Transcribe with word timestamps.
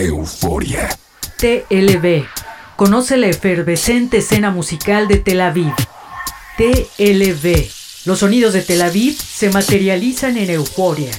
Euforia. 0.00 0.88
TLB. 1.38 2.24
Conoce 2.76 3.16
la 3.16 3.26
efervescente 3.26 4.18
escena 4.18 4.50
musical 4.50 5.08
de 5.08 5.16
Tel 5.16 5.40
Aviv. 5.40 5.74
TLB. 6.56 7.68
Los 8.04 8.20
sonidos 8.20 8.52
de 8.52 8.62
Tel 8.62 8.82
Aviv 8.82 9.16
se 9.16 9.50
materializan 9.50 10.36
en 10.36 10.50
Euforia. 10.50 11.10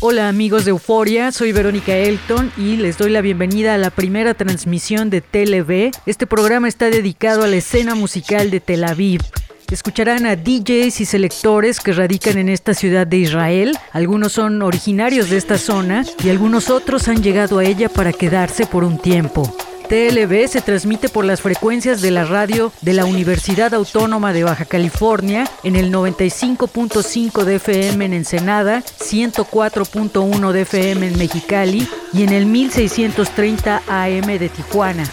Hola 0.00 0.28
amigos 0.28 0.64
de 0.64 0.70
Euforia, 0.70 1.32
soy 1.32 1.52
Verónica 1.52 1.96
Elton 1.96 2.52
y 2.56 2.76
les 2.76 2.98
doy 2.98 3.10
la 3.10 3.20
bienvenida 3.20 3.74
a 3.74 3.78
la 3.78 3.90
primera 3.90 4.34
transmisión 4.34 5.10
de 5.10 5.20
TLB. 5.20 5.92
Este 6.06 6.26
programa 6.26 6.68
está 6.68 6.90
dedicado 6.90 7.44
a 7.44 7.48
la 7.48 7.56
escena 7.56 7.94
musical 7.94 8.50
de 8.50 8.60
Tel 8.60 8.84
Aviv. 8.84 9.22
Escucharán 9.70 10.24
a 10.24 10.34
DJs 10.34 11.02
y 11.02 11.04
selectores 11.04 11.80
que 11.80 11.92
radican 11.92 12.38
en 12.38 12.48
esta 12.48 12.72
ciudad 12.72 13.06
de 13.06 13.18
Israel. 13.18 13.78
Algunos 13.92 14.32
son 14.32 14.62
originarios 14.62 15.28
de 15.28 15.36
esta 15.36 15.58
zona 15.58 16.04
y 16.24 16.30
algunos 16.30 16.70
otros 16.70 17.06
han 17.08 17.22
llegado 17.22 17.58
a 17.58 17.64
ella 17.64 17.90
para 17.90 18.14
quedarse 18.14 18.64
por 18.64 18.82
un 18.82 18.98
tiempo. 18.98 19.54
TLB 19.88 20.48
se 20.48 20.60
transmite 20.60 21.08
por 21.08 21.24
las 21.24 21.40
frecuencias 21.42 22.02
de 22.02 22.10
la 22.10 22.24
radio 22.24 22.72
de 22.82 22.92
la 22.92 23.04
Universidad 23.04 23.72
Autónoma 23.74 24.32
de 24.32 24.44
Baja 24.44 24.64
California 24.64 25.48
en 25.64 25.76
el 25.76 25.92
95.5 25.92 27.44
de 27.44 27.56
FM 27.56 28.04
en 28.04 28.12
Ensenada, 28.12 28.82
104.1 28.82 30.52
de 30.52 30.60
FM 30.62 31.08
en 31.08 31.18
Mexicali 31.18 31.88
y 32.12 32.22
en 32.22 32.30
el 32.30 32.46
1630 32.46 33.82
AM 33.86 34.26
de 34.26 34.48
Tijuana. 34.48 35.04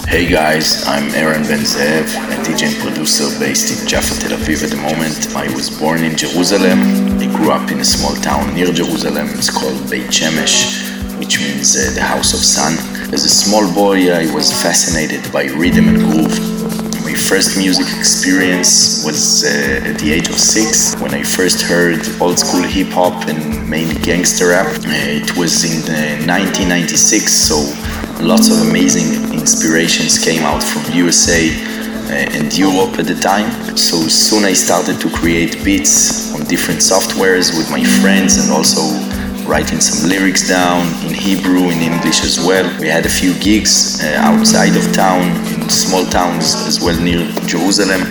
Hey 0.08 0.28
guys, 0.30 0.86
I'm 0.88 1.10
Eran 1.16 1.44
Ben-Zeev, 1.44 2.04
a 2.04 2.44
DJ 2.44 2.74
and 2.74 2.82
producer 2.82 3.28
based 3.40 3.72
in 3.72 3.88
Jaffa, 3.88 4.20
Tel 4.20 4.38
Aviv 4.38 4.64
at 4.64 4.72
the 4.72 4.76
moment. 4.76 5.36
I 5.36 5.48
was 5.56 5.70
born 5.80 6.04
in 6.04 6.18
Jerusalem. 6.18 6.80
I 7.20 7.28
grew 7.28 7.52
up 7.52 7.72
in 7.72 7.80
a 7.80 7.84
small 7.84 8.16
town 8.16 8.54
near 8.54 8.74
Jerusalem. 8.74 9.30
It's 9.32 9.50
called 9.50 9.90
Beit 9.90 10.08
Shemesh, 10.12 11.18
which 11.18 11.40
means 11.40 11.78
uh, 11.78 11.92
the 11.96 12.02
house 12.02 12.34
of 12.34 12.40
sun. 12.40 12.74
As 13.14 13.24
a 13.24 13.30
small 13.30 13.66
boy, 13.74 14.12
I 14.12 14.34
was 14.34 14.52
fascinated 14.52 15.32
by 15.32 15.46
rhythm 15.46 15.88
and 15.88 15.98
groove. 15.98 16.62
My 17.04 17.14
first 17.14 17.58
music 17.58 17.88
experience 17.98 19.04
was 19.06 19.44
uh, 19.44 19.90
at 19.90 20.00
the 20.00 20.12
age 20.12 20.30
of 20.30 20.36
six 20.38 20.96
when 21.02 21.14
I 21.14 21.24
first 21.24 21.62
heard 21.62 22.00
old 22.22 22.38
school 22.38 22.64
hip 22.64 22.90
hop 22.90 23.28
and 23.28 23.70
mainly 23.70 23.96
gangster 24.02 24.50
rap. 24.50 24.68
Uh, 24.68 25.20
it 25.20 25.38
was 25.38 25.64
in 25.64 25.84
uh, 25.88 26.26
1996, 26.28 27.32
so 27.32 27.56
lots 28.22 28.50
of 28.52 28.70
amazing 28.70 29.34
inspirations 29.34 30.24
came 30.24 30.44
out 30.44 30.62
from 30.62 30.82
USA 30.94 31.50
uh, 31.50 32.38
and 32.38 32.56
Europe 32.56 33.00
at 33.00 33.06
the 33.06 33.16
time. 33.16 33.50
So 33.76 33.98
soon 34.08 34.46
I 34.46 34.54
started 34.54 35.00
to 35.02 35.10
create 35.10 35.64
beats 35.64 36.34
on 36.36 36.46
different 36.46 36.82
softwares 36.82 37.58
with 37.58 37.70
my 37.72 37.84
friends 38.02 38.38
and 38.38 38.52
also 38.52 38.82
writing 39.50 39.80
some 39.80 40.08
lyrics 40.08 40.48
down 40.48 40.86
in 41.06 41.14
Hebrew, 41.14 41.70
in 41.70 41.80
English 41.80 42.24
as 42.24 42.40
well. 42.40 42.66
We 42.80 42.88
had 42.88 43.06
a 43.06 43.10
few 43.10 43.34
gigs 43.40 44.04
uh, 44.04 44.16
outside 44.20 44.76
of 44.76 44.94
town, 44.94 45.24
in 45.54 45.68
small 45.70 46.06
towns 46.06 46.56
as 46.68 46.80
well 46.80 47.00
near 47.02 47.26
Jerusalem. 47.48 48.02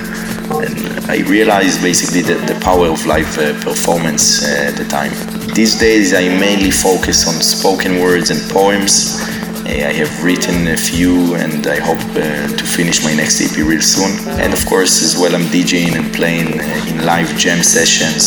And 0.60 1.10
I 1.10 1.22
realized 1.28 1.80
basically 1.82 2.22
that 2.22 2.48
the 2.48 2.58
power 2.60 2.88
of 2.88 3.06
live 3.06 3.38
uh, 3.38 3.54
performance 3.62 4.44
uh, 4.44 4.70
at 4.70 4.76
the 4.76 4.84
time. 4.84 5.12
These 5.54 5.78
days 5.78 6.12
I 6.14 6.28
mainly 6.28 6.70
focus 6.70 7.28
on 7.28 7.34
spoken 7.42 8.00
words 8.00 8.30
and 8.30 8.40
poems. 8.50 9.20
Uh, 9.66 9.88
I 9.88 9.92
have 9.92 10.24
written 10.24 10.68
a 10.68 10.76
few 10.76 11.34
and 11.34 11.66
I 11.66 11.78
hope 11.80 12.00
uh, 12.16 12.48
to 12.48 12.64
finish 12.64 13.04
my 13.04 13.14
next 13.14 13.40
EP 13.40 13.56
real 13.58 13.82
soon. 13.82 14.12
And 14.40 14.52
of 14.52 14.64
course, 14.66 15.02
as 15.02 15.20
well, 15.20 15.34
I'm 15.34 15.46
DJing 15.52 15.94
and 15.96 16.12
playing 16.14 16.60
uh, 16.60 16.90
in 16.90 17.04
live 17.04 17.36
jam 17.36 17.62
sessions 17.62 18.24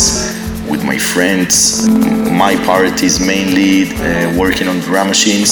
with 0.69 0.83
my 0.83 0.97
friends. 0.97 1.87
My 2.29 2.55
part 2.65 3.01
is 3.01 3.19
mainly 3.19 3.91
uh, 3.93 4.37
working 4.37 4.67
on 4.67 4.79
drum 4.79 5.07
machines, 5.07 5.51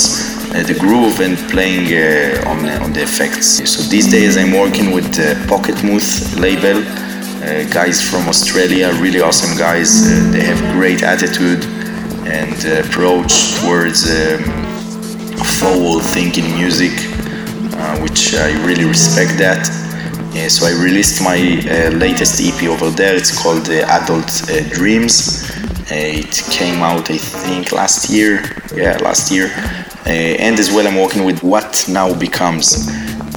uh, 0.53 0.63
the 0.63 0.77
groove, 0.79 1.19
and 1.19 1.37
playing 1.49 1.87
uh, 1.93 2.49
on, 2.49 2.59
on 2.83 2.93
the 2.93 3.01
effects. 3.01 3.47
So 3.69 3.81
these 3.89 4.09
days 4.09 4.37
I'm 4.37 4.51
working 4.51 4.91
with 4.91 5.09
uh, 5.19 5.33
Pocket 5.47 5.83
Mooth 5.83 6.35
label, 6.37 6.77
uh, 6.77 7.63
guys 7.73 8.01
from 8.01 8.27
Australia, 8.27 8.93
really 9.01 9.21
awesome 9.21 9.57
guys. 9.57 9.89
Uh, 10.05 10.31
they 10.31 10.41
have 10.41 10.59
great 10.73 11.01
attitude 11.01 11.65
and 12.25 12.85
approach 12.85 13.55
towards 13.59 14.09
um, 14.09 14.70
forward 15.45 16.03
thinking 16.03 16.45
music, 16.55 16.91
which 18.01 18.35
I 18.35 18.51
really 18.65 18.85
respect 18.85 19.37
that. 19.39 19.69
Uh, 20.33 20.47
so 20.47 20.65
I 20.65 20.71
released 20.81 21.21
my 21.21 21.37
uh, 21.37 21.89
latest 21.97 22.39
EP 22.41 22.69
over 22.69 22.89
there. 22.89 23.15
It's 23.15 23.37
called 23.37 23.69
uh, 23.69 23.85
Adult 23.99 24.29
Dreams. 24.71 25.49
it 25.91 26.33
came 26.49 26.81
out, 26.81 27.09
I 27.11 27.17
think, 27.17 27.73
last 27.73 28.09
year. 28.09 28.41
Yeah, 28.73 28.97
last 29.01 29.29
year. 29.31 29.51
and 30.05 30.57
as 30.57 30.71
well, 30.71 30.87
I'm 30.87 30.95
working 30.95 31.25
with 31.25 31.43
What 31.43 31.85
Now 31.89 32.13
Becomes. 32.17 32.87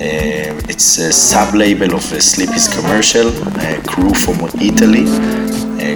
it's 0.01 0.99
a 0.99 1.13
sub 1.13 1.55
label 1.55 1.95
of 1.95 2.13
a 2.13 2.21
Sleepy's 2.21 2.69
commercial. 2.69 3.33
crew 3.87 4.15
from 4.15 4.39
Italy. 4.61 5.05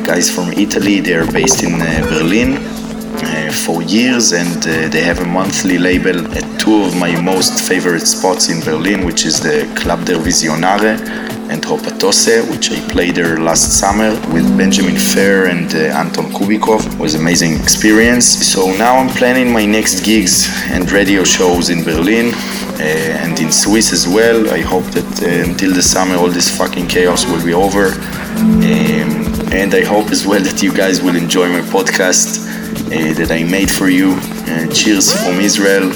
guys 0.03 0.29
from 0.35 0.53
Italy. 0.53 1.01
They're 1.01 1.31
based 1.31 1.63
in 1.63 1.79
Berlin. 2.09 2.78
Uh, 3.21 3.51
for 3.51 3.83
years 3.83 4.33
and 4.33 4.59
uh, 4.59 4.89
they 4.89 5.01
have 5.01 5.19
a 5.19 5.25
monthly 5.25 5.77
label 5.77 6.19
at 6.37 6.61
two 6.61 6.85
of 6.85 6.97
my 6.97 7.21
most 7.21 7.69
favorite 7.69 8.07
spots 8.07 8.49
in 8.49 8.61
Berlin, 8.61 9.05
which 9.05 9.27
is 9.27 9.41
the 9.41 9.67
Club 9.75 10.05
der 10.05 10.19
Visionare 10.19 10.95
and 11.51 11.61
Hoppetosse, 11.63 12.49
which 12.51 12.71
I 12.71 12.79
played 12.89 13.17
there 13.17 13.39
last 13.39 13.79
summer 13.81 14.11
with 14.33 14.47
Benjamin 14.57 14.97
Fair 14.97 15.47
and 15.47 15.75
uh, 15.75 15.99
Anton 15.99 16.27
Kubikov. 16.27 16.87
It 16.93 16.99
was 16.99 17.15
amazing 17.15 17.55
experience. 17.55 18.27
So 18.27 18.73
now 18.77 18.97
I'm 18.97 19.09
planning 19.09 19.53
my 19.53 19.67
next 19.67 20.05
gigs 20.05 20.49
and 20.71 20.91
radio 20.93 21.25
shows 21.25 21.71
in 21.71 21.83
Berlin 21.83 22.35
uh, 22.35 23.25
and 23.25 23.39
in 23.41 23.51
Swiss 23.51 23.93
as 23.93 24.07
well. 24.07 24.49
I 24.51 24.61
hope 24.61 24.85
that 24.93 25.11
uh, 25.23 25.51
until 25.51 25.75
the 25.75 25.83
summer 25.83 26.15
all 26.17 26.29
this 26.29 26.57
fucking 26.57 26.87
chaos 26.87 27.27
will 27.27 27.45
be 27.45 27.55
over. 27.55 27.87
Um, 28.39 29.29
and 29.51 29.75
I 29.75 29.83
hope 29.83 30.11
as 30.11 30.27
well 30.27 30.43
that 30.43 30.63
you 30.63 30.73
guys 30.73 31.03
will 31.03 31.17
enjoy 31.17 31.49
my 31.49 31.63
podcast 31.63 32.48
uh, 32.93 33.13
that 33.15 33.31
I 33.31 33.45
made 33.45 33.71
for 33.71 33.89
you. 33.89 34.13
Uh, 34.49 34.67
cheers 34.73 35.13
from 35.13 35.41
Israel. 35.41 35.91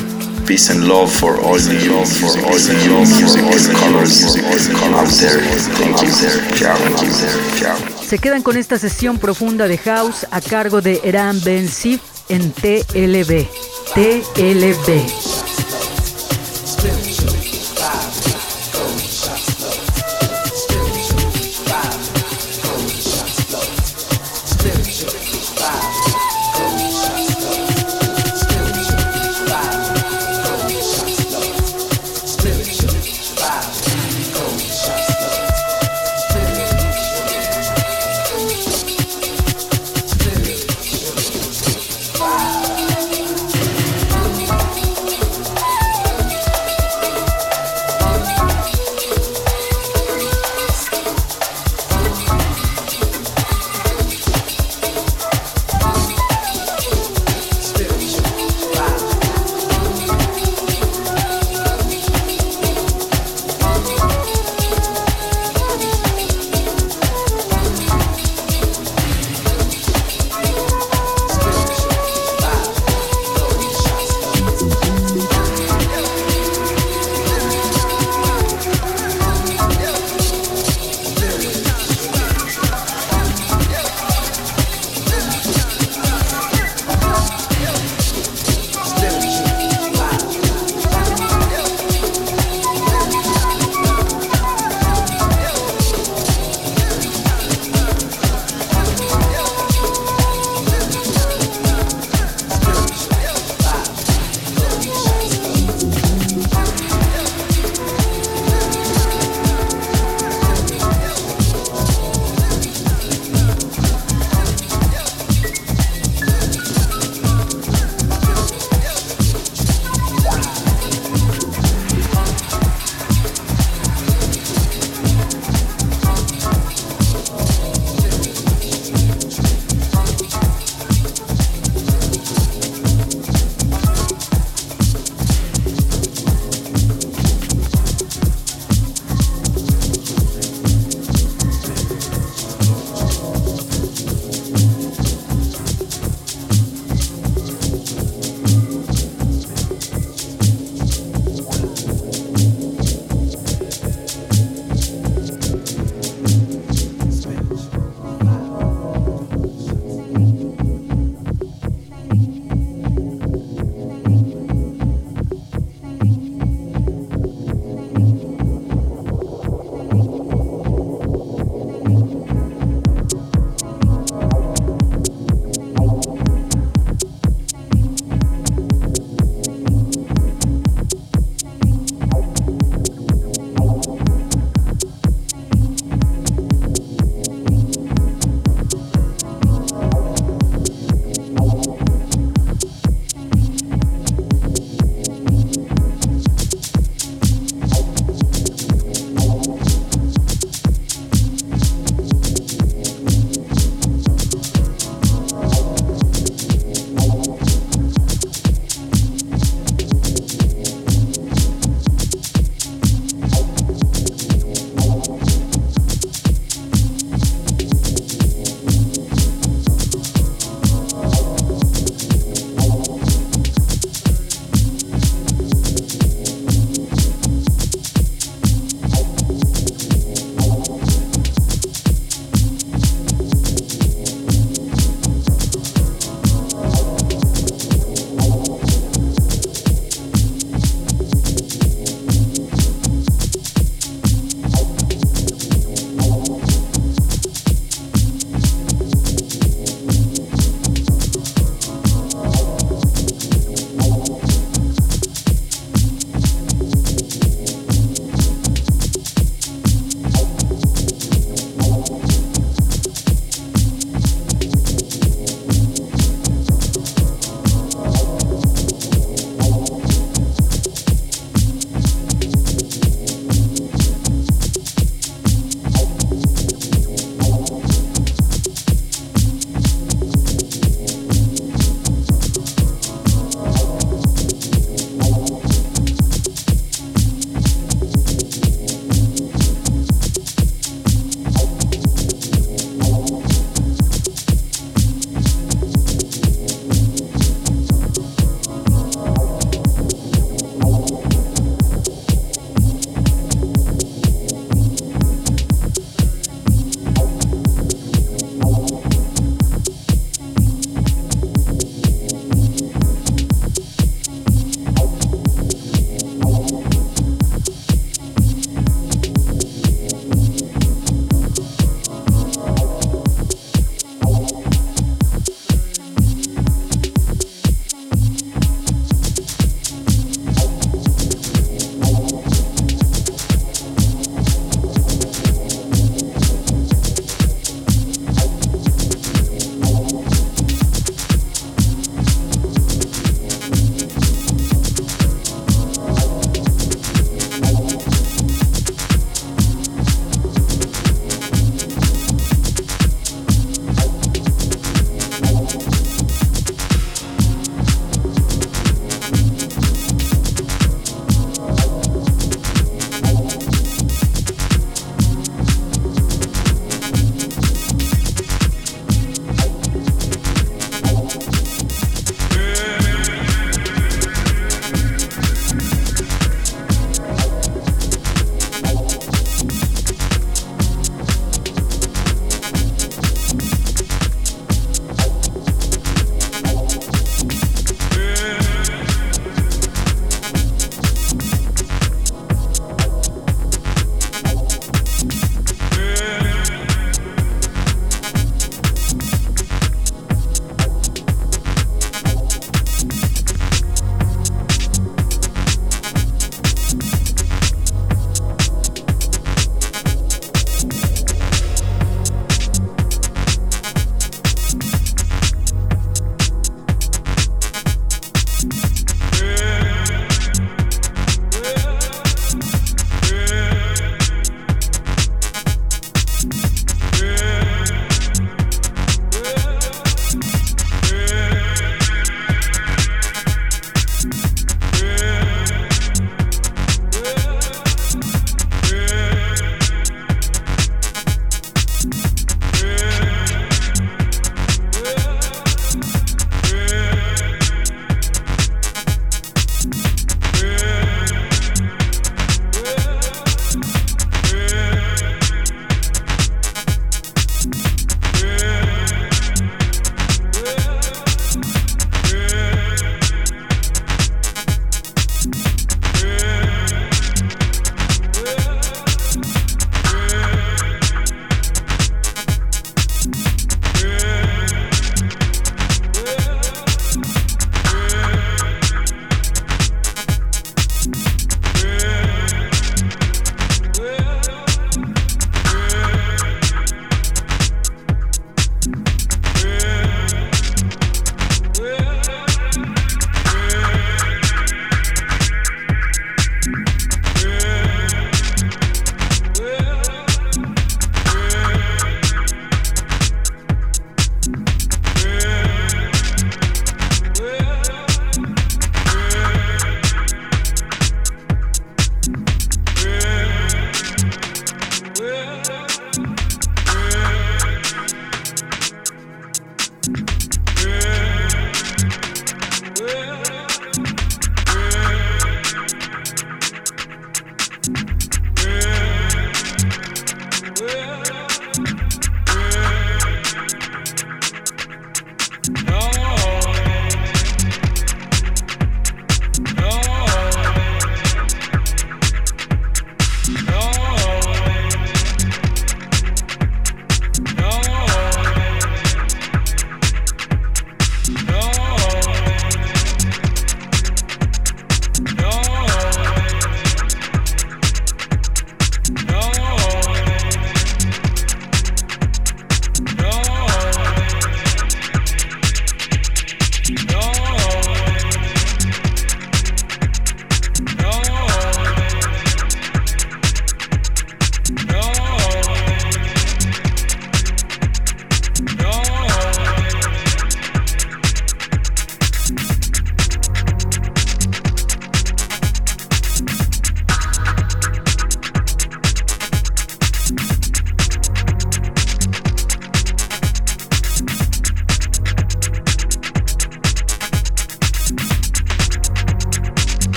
Peace 0.46 0.70
and 0.70 0.88
love 0.88 1.10
for 1.10 1.40
all 1.40 1.58
the 1.58 1.88
love 1.88 2.08
for 2.08 2.34
all 2.44 2.58
the 2.58 2.74
music 3.16 3.42
colors 3.76 4.36
music 4.36 4.76
out 4.92 5.08
there. 5.20 5.40
Thank 5.78 6.02
you 6.02 6.10
there. 6.20 6.38
Ciao. 6.56 6.76
Thank 6.76 7.00
you 7.02 7.12
there. 7.12 7.38
Ciao. 7.58 7.76
Se 8.02 8.18
quedan 8.18 8.42
con 8.42 8.56
esta 8.56 8.78
sesión 8.78 9.18
profunda 9.18 9.68
de 9.68 9.78
house 9.78 10.26
a 10.30 10.40
cargo 10.40 10.80
de 10.80 11.00
Eran 11.04 11.40
Ben 11.44 11.68
Sif 11.68 12.00
en 12.28 12.52
TLB. 12.52 13.46
TLB. 13.94 15.81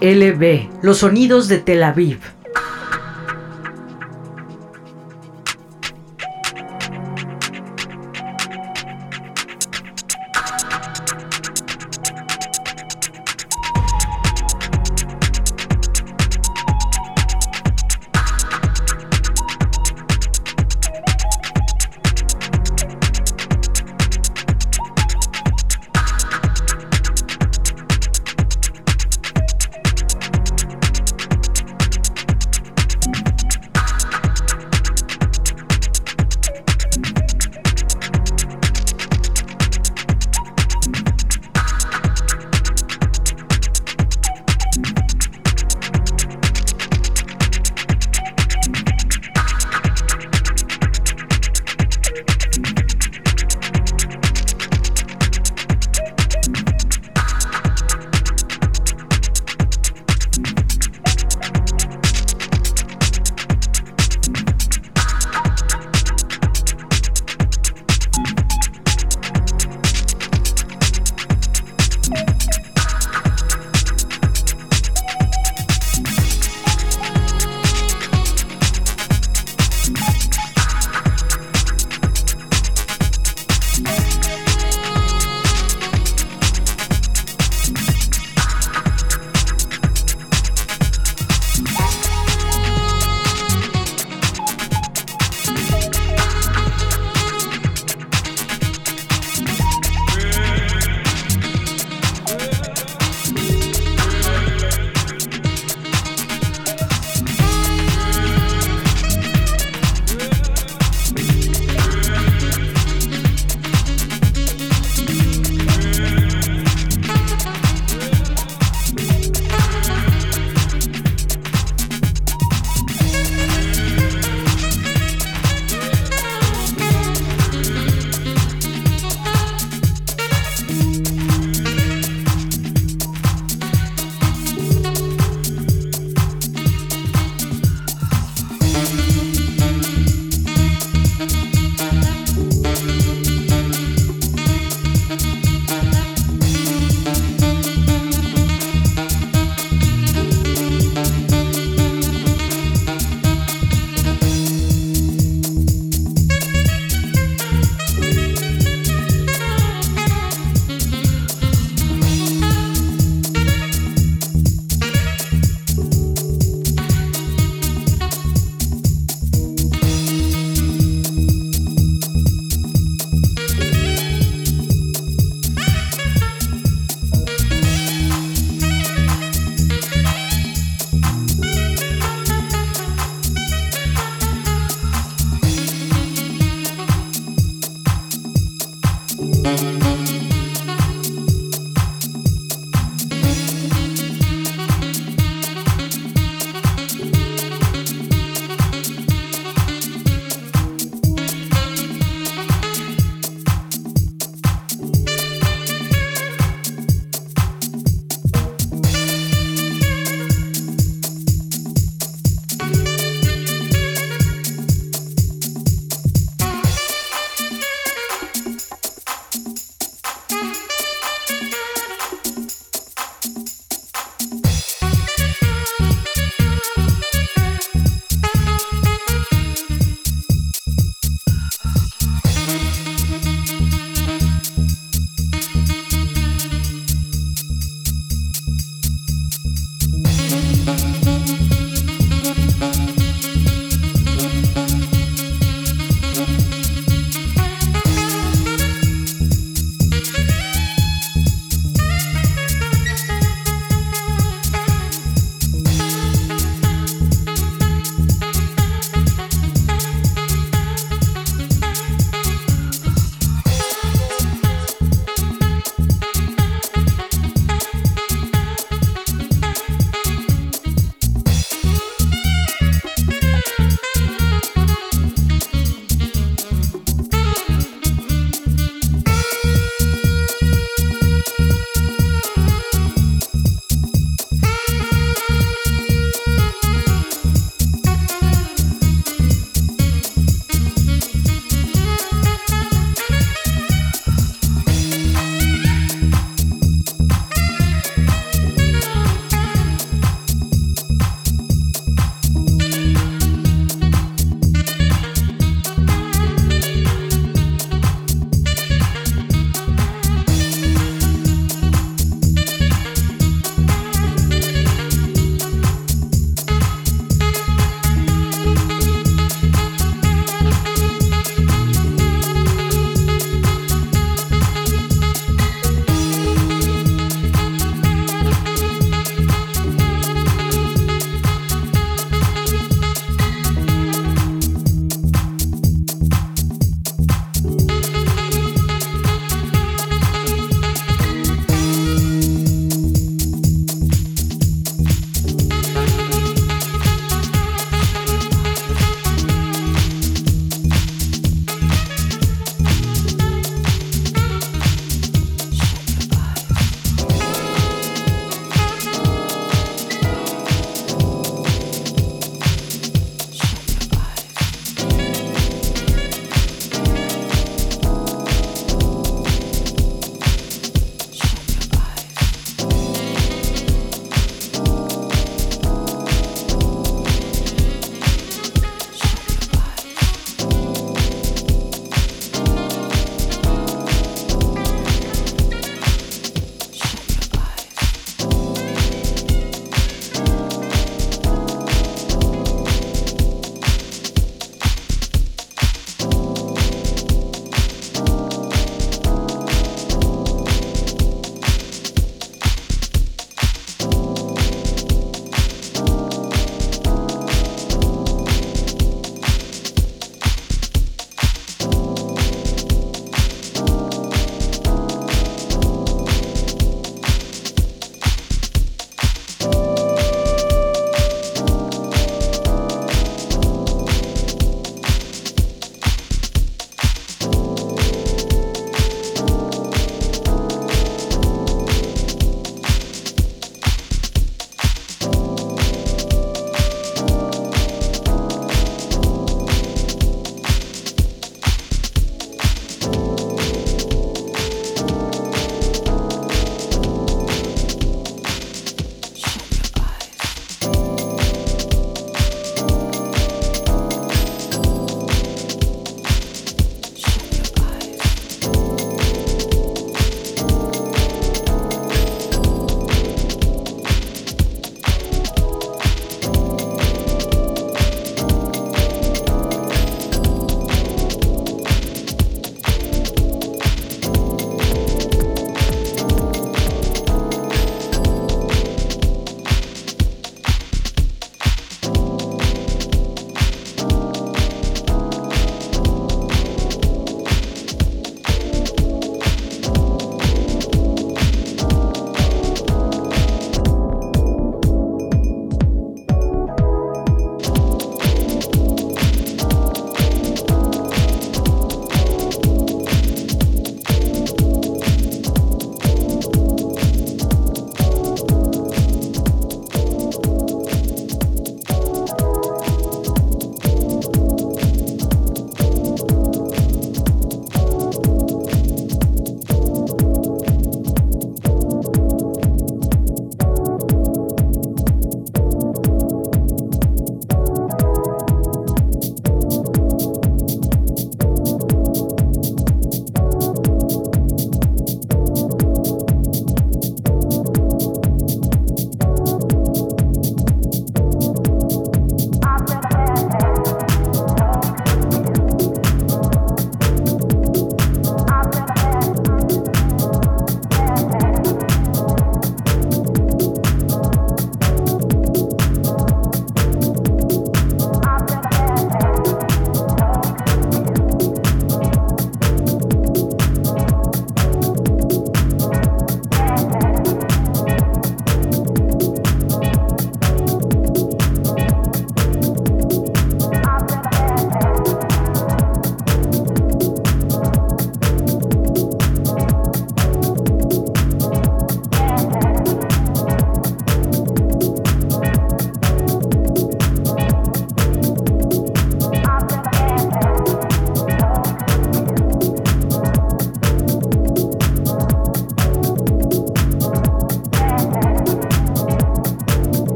TLB, 0.00 0.82
los 0.82 0.98
sonidos 0.98 1.48
de 1.48 1.58
Tel 1.58 1.82
Aviv. 1.82 2.20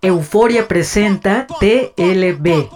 Euforia 0.00 0.64
presenta 0.66 1.46
TLB. 1.58 2.68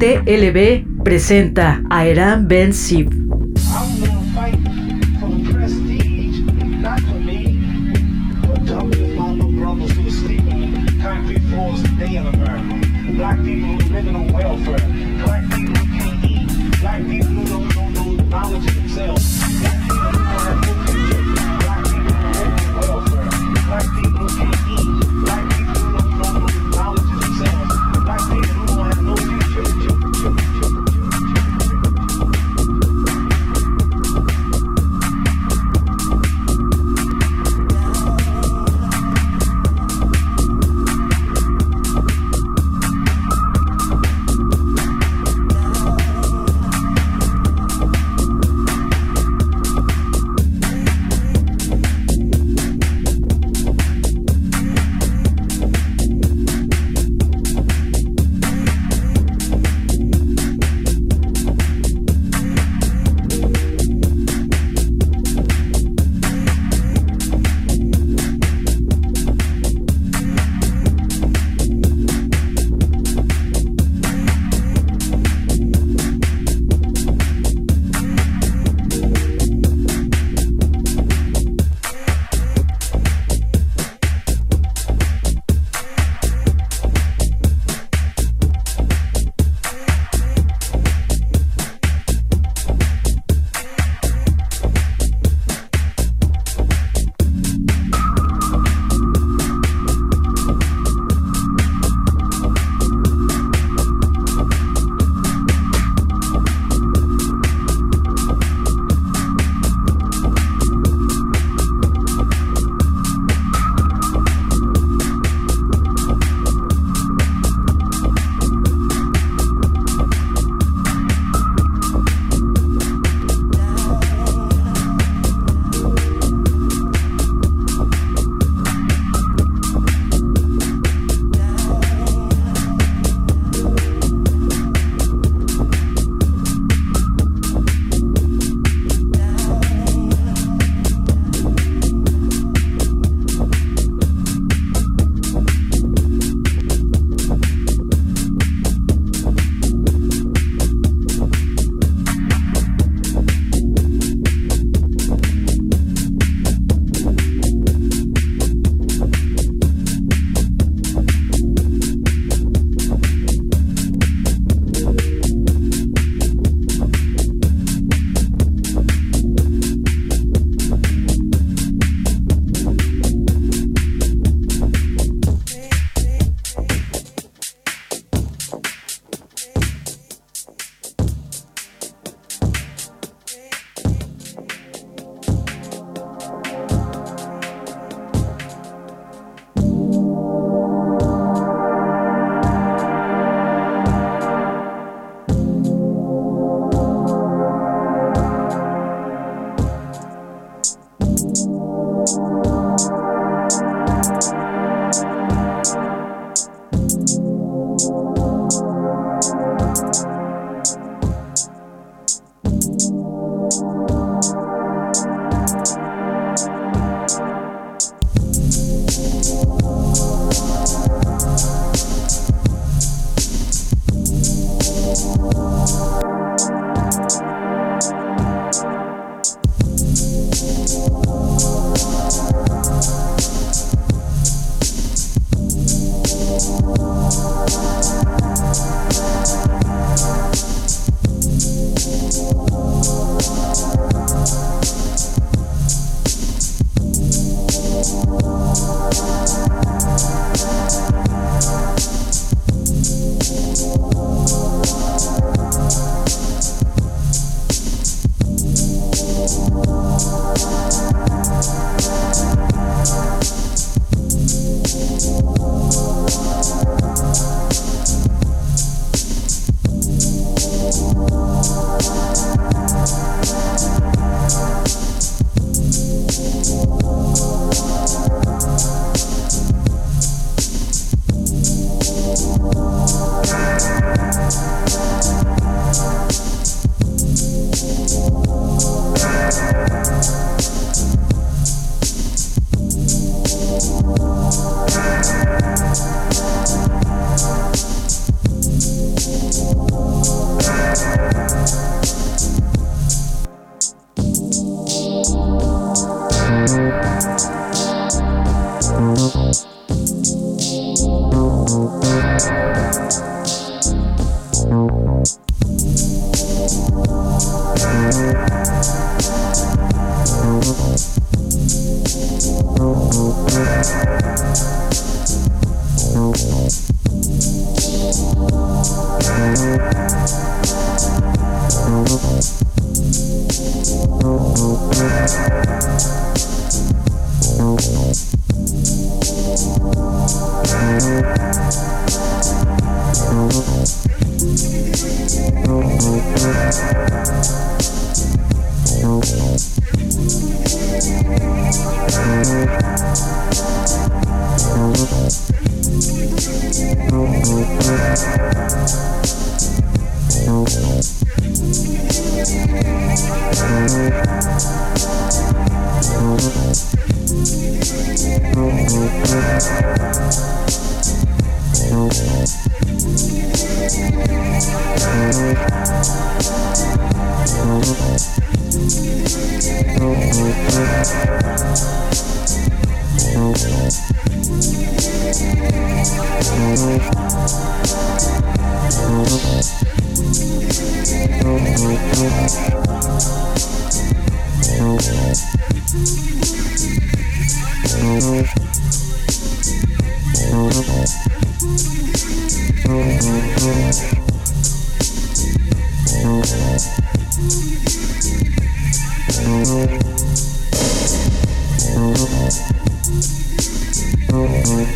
TLB 0.00 1.02
presenta 1.04 1.82
a 1.90 2.06
Eran 2.06 2.48
Ben 2.48 2.72
Sib. 2.72 3.19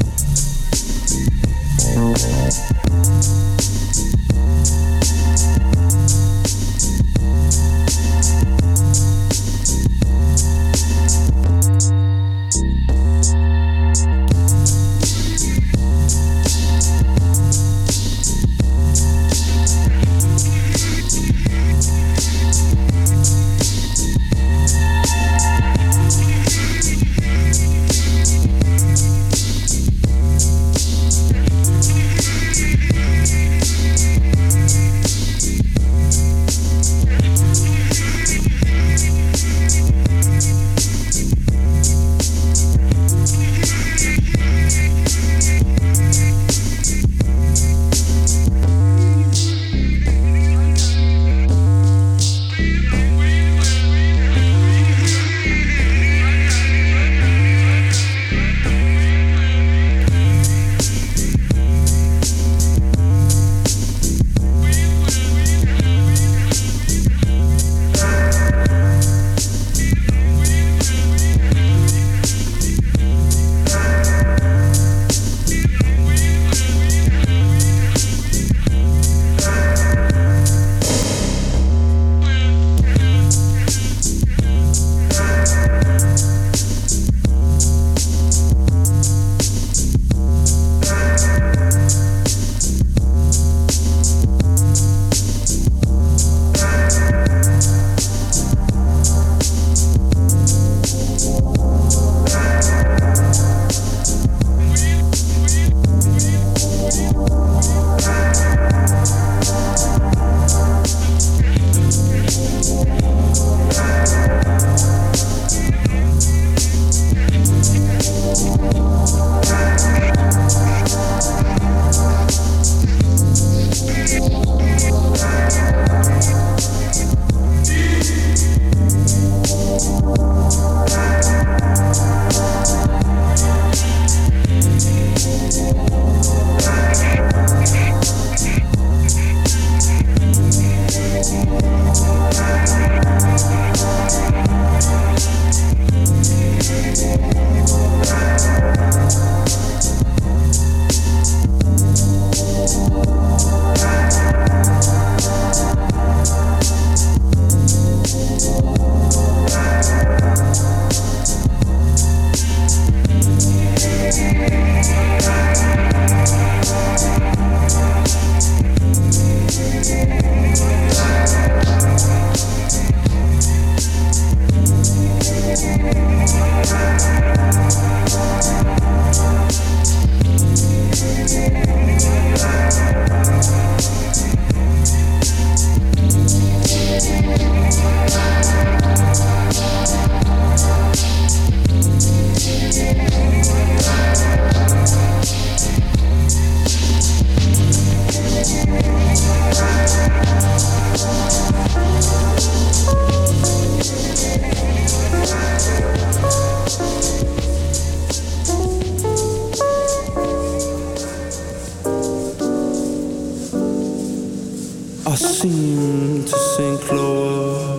seem 215.40 216.24
to 216.24 216.36
sink 216.56 216.90
lower. 216.90 217.78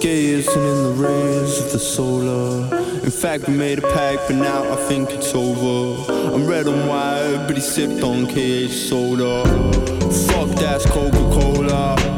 Gazing 0.00 0.62
in 0.62 0.82
the 0.84 0.94
rays 0.96 1.58
of 1.58 1.72
the 1.72 1.78
solar. 1.78 2.74
In 3.04 3.10
fact, 3.10 3.46
we 3.48 3.54
made 3.54 3.78
a 3.80 3.82
pact, 3.82 4.22
but 4.26 4.36
now 4.36 4.62
I 4.72 4.76
think 4.88 5.10
it's 5.10 5.34
over. 5.34 6.10
I'm 6.34 6.46
red 6.46 6.68
and 6.68 6.88
white, 6.88 7.44
but 7.46 7.54
he 7.56 7.60
sipped 7.60 8.02
on 8.02 8.26
KH 8.28 8.72
soda. 8.72 9.44
Fuck 10.26 10.58
that's 10.58 10.86
Coca 10.86 11.24
Cola. 11.36 12.15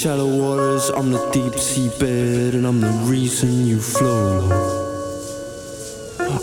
Shallow 0.00 0.34
waters, 0.34 0.88
I'm 0.88 1.10
the 1.10 1.20
deep 1.30 1.60
sea 1.60 1.90
bed, 2.00 2.54
and 2.54 2.66
I'm 2.66 2.80
the 2.80 2.88
reason 3.04 3.66
you 3.66 3.78
flow. 3.78 4.48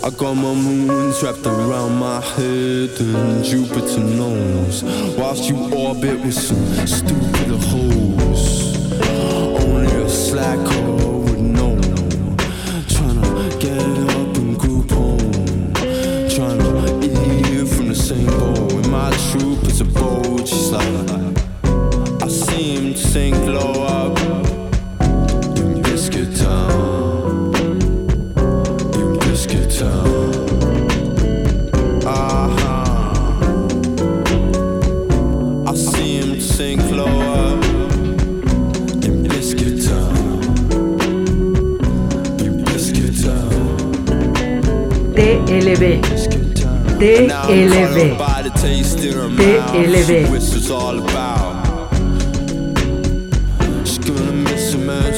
I 0.04 0.10
got 0.10 0.34
my 0.34 0.54
moons 0.54 1.20
wrapped 1.24 1.44
around 1.44 1.98
my 1.98 2.20
head 2.20 2.90
and 3.00 3.44
Jupiter 3.44 3.98
knows 3.98 4.84
Whilst 5.18 5.48
you 5.48 5.56
orbit 5.74 6.20
with 6.20 6.34
some 6.34 6.86
stupid 6.86 7.27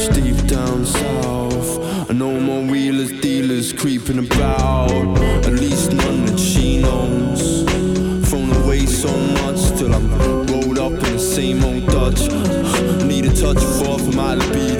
deep 0.08 0.46
down 0.46 0.84
south. 0.84 2.10
I 2.10 2.12
know 2.12 2.38
more 2.40 2.62
wheelers, 2.62 3.12
dealers 3.20 3.72
creeping 3.72 4.18
about. 4.18 4.90
At 5.46 5.52
least 5.52 5.92
none 5.92 6.24
that 6.26 6.38
she 6.38 6.80
knows. 6.82 7.64
Thrown 8.28 8.50
away 8.62 8.86
so 8.86 9.10
much 9.42 9.78
till 9.78 9.94
I'm 9.94 10.08
rolled 10.46 10.78
up 10.78 10.92
in 10.92 11.12
the 11.12 11.18
same 11.18 11.64
old 11.64 11.86
Dutch. 11.86 12.22
Need 13.04 13.26
a 13.26 13.34
touch 13.34 13.58
of 13.58 13.88
off 13.88 14.14
my 14.14 14.34
libido. 14.34 14.79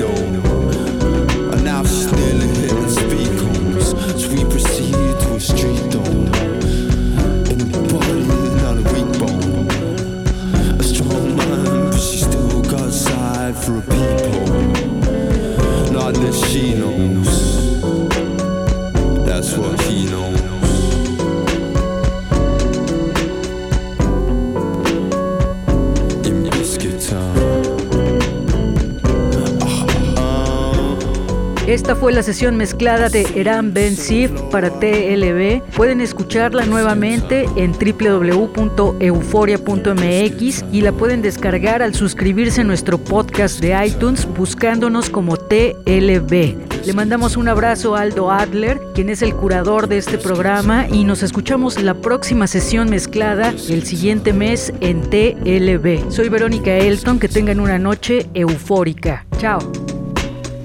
Esta 31.71 31.95
fue 31.95 32.13
la 32.13 32.25
sesión 32.25 32.57
mezclada 32.57 33.09
de 33.09 33.25
Eran 33.37 33.73
Ben 33.73 33.97
Sif 33.97 34.33
para 34.51 34.71
TLB. 34.71 35.63
Pueden 35.77 36.01
escucharla 36.01 36.67
nuevamente 36.67 37.49
en 37.55 37.71
www.euforia.mx 37.71 40.65
y 40.73 40.81
la 40.81 40.91
pueden 40.91 41.23
descargar 41.23 41.81
al 41.81 41.95
suscribirse 41.95 42.63
a 42.63 42.65
nuestro 42.65 42.99
podcast 42.99 43.61
de 43.61 43.87
iTunes 43.87 44.27
buscándonos 44.37 45.11
como 45.11 45.37
TLB. 45.37 46.57
Le 46.85 46.93
mandamos 46.93 47.37
un 47.37 47.47
abrazo 47.47 47.95
a 47.95 48.01
Aldo 48.01 48.33
Adler, 48.33 48.81
quien 48.93 49.09
es 49.09 49.23
el 49.23 49.37
curador 49.37 49.87
de 49.87 49.99
este 49.99 50.19
programa, 50.19 50.89
y 50.89 51.05
nos 51.05 51.23
escuchamos 51.23 51.81
la 51.81 51.95
próxima 51.95 52.49
sesión 52.49 52.91
mezclada 52.91 53.55
el 53.69 53.85
siguiente 53.85 54.33
mes 54.33 54.73
en 54.81 55.03
TLB. 55.03 56.11
Soy 56.11 56.31
Verónica 56.31 56.73
Elton, 56.73 57.21
que 57.21 57.29
tengan 57.29 57.61
una 57.61 57.79
noche 57.79 58.29
eufórica. 58.35 59.25
Chao. 59.39 59.61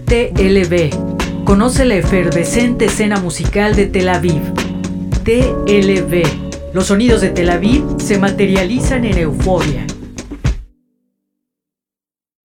TLB. 0.05 1.43
Conoce 1.45 1.83
la 1.83 1.95
efervescente 1.95 2.85
escena 2.85 3.19
musical 3.19 3.75
de 3.75 3.87
Tel 3.87 4.09
Aviv. 4.09 4.41
TLB. 5.23 6.23
Los 6.73 6.87
sonidos 6.87 7.21
de 7.21 7.29
Tel 7.29 7.49
Aviv 7.49 7.83
se 7.97 8.19
materializan 8.19 9.03
en 9.05 9.17
euforia. 9.17 9.87